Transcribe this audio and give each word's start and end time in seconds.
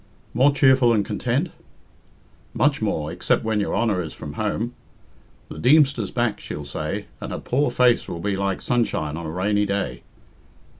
"More 0.33 0.51
cheerful 0.51 0.93
and 0.93 1.05
content?" 1.05 1.49
"Much 2.55 2.81
more, 2.81 3.11
except 3.11 3.43
when 3.43 3.59
your 3.59 3.75
Honour 3.75 4.01
is 4.01 4.15
from 4.15 4.33
home. 4.33 4.73
'The 5.49 5.59
Deemster's 5.59 6.09
back,' 6.09 6.39
she'll 6.39 6.65
say, 6.65 7.05
and 7.21 7.31
her 7.31 7.37
poor 7.37 7.69
face 7.69 8.07
will 8.07 8.19
be 8.19 8.35
like 8.35 8.63
sunshine 8.63 9.15
on 9.15 9.27
a 9.27 9.31
rainy 9.31 9.67
day." 9.67 10.01